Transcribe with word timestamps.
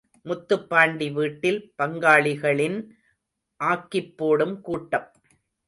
முத்துப்பாண்டி 0.25 1.11
வீட்டில், 1.13 1.73
பங்காளிகளின் 1.77 2.79
ஆக்கிப் 3.59 4.17
போடும் 4.17 4.61
கூட்டம். 4.61 5.07